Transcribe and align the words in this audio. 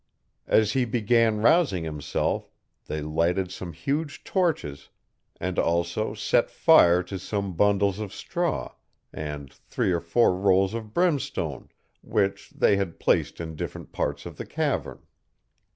As 0.47 0.71
he 0.73 0.83
began 0.83 1.41
rousing 1.43 1.83
himself, 1.83 2.49
they 2.87 3.03
lighted 3.03 3.51
some 3.51 3.71
huge 3.71 4.23
torches, 4.23 4.89
and 5.39 5.59
also 5.59 6.15
set 6.15 6.49
fire 6.49 7.03
to 7.03 7.19
some 7.19 7.53
bundles 7.53 7.99
of 7.99 8.11
straw, 8.11 8.73
and 9.13 9.53
three 9.53 9.91
or 9.91 10.01
four 10.01 10.35
rolls 10.35 10.73
of 10.73 10.91
brimstone, 10.91 11.69
which 12.01 12.49
they 12.49 12.77
had 12.77 12.99
placed 12.99 13.39
in 13.39 13.55
different 13.55 13.91
parts 13.91 14.25
of 14.25 14.37
the 14.37 14.45
cavern. 14.47 15.05